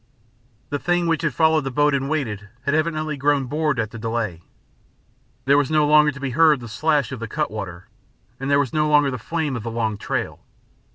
The 0.71 0.79
thing 0.79 1.05
which 1.05 1.21
had 1.21 1.31
followed 1.35 1.63
the 1.63 1.69
boat 1.69 1.93
and 1.93 2.09
waited, 2.09 2.49
had 2.63 2.73
evidently 2.73 3.17
grown 3.17 3.45
bored 3.45 3.79
at 3.79 3.91
the 3.91 3.99
delay. 3.99 4.41
There 5.45 5.59
was 5.59 5.69
no 5.69 5.85
longer 5.85 6.09
to 6.11 6.19
be 6.19 6.31
heard 6.31 6.59
the 6.59 6.67
slash 6.67 7.11
of 7.11 7.19
the 7.19 7.27
cut 7.27 7.51
water, 7.51 7.87
and 8.39 8.49
there 8.49 8.57
was 8.57 8.73
no 8.73 8.89
longer 8.89 9.11
the 9.11 9.19
flame 9.19 9.55
of 9.55 9.61
the 9.61 9.69
long 9.69 9.97
trail. 9.99 10.39